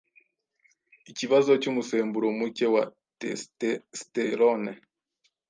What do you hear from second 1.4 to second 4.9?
cy'umusemburo muke wa testesterone